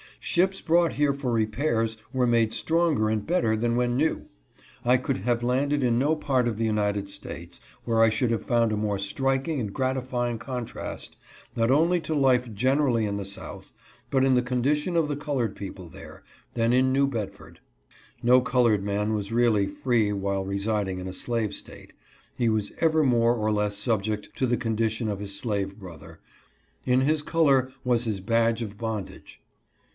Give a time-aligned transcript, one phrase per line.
[0.19, 4.27] Ships brought here for repairs were made stronger and better than when new.
[4.85, 8.43] I could have landed in no part of the United States where I should have
[8.45, 11.17] found a more striking and gratifying contrast,
[11.55, 13.73] not only to life generally in the South,
[14.11, 16.23] but in the condition of the colored people there,
[16.53, 17.59] than in New Bedford.
[18.23, 21.93] No col ored man was really free while residing in a slave State.
[22.35, 26.19] He was ever more or less subject to the condition of his slave brother.
[26.85, 29.39] In his color was his badge of bondage.